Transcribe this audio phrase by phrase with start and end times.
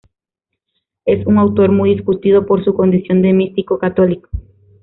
[1.05, 4.31] Es un autor muy discutido por su condición de místico católico.